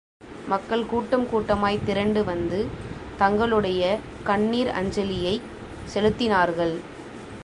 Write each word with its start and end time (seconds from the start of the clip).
மக்கள் 0.47 0.85
கூட்டம் 0.85 1.29
கூட்டமாய் 1.29 1.83
திரண்டு 1.85 2.23
வந்து 2.23 2.67
தங்களுடைய 3.17 3.81
கண்ணீரஞ்சலியைச் 4.25 5.47
செலுத்தினார்கள். 5.93 6.75